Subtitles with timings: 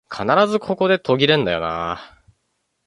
[0.09, 2.23] 必ずここで途切れんだよなあ